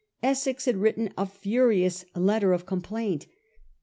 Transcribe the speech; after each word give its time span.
Essex 0.23 0.65
had 0.65 0.77
written 0.77 1.13
a 1.15 1.27
furious 1.27 2.05
letter 2.15 2.53
of 2.53 2.65
complaint. 2.65 3.27